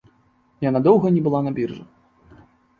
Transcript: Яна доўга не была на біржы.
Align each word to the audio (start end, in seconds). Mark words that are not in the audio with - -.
Яна 0.69 0.79
доўга 0.87 1.13
не 1.17 1.21
была 1.29 1.45
на 1.51 1.55
біржы. 1.61 1.83